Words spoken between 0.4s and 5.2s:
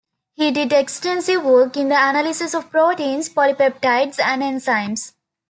did extensive work in the analysis of proteins, polypeptides, and enzymes.